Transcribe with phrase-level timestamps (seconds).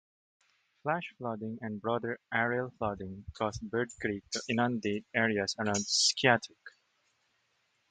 [0.81, 6.57] Flash flooding and broader areal flooding caused Bird Creek to inundate areas around Skiatook.